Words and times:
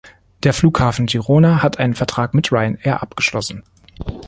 Der 0.41 0.51
Flughafen 0.55 1.05
Girona 1.05 1.61
hat 1.61 1.77
einen 1.77 1.93
Vertrag 1.93 2.33
mit 2.33 2.51
Ryanair 2.51 3.03
abgeschlossen. 3.03 3.61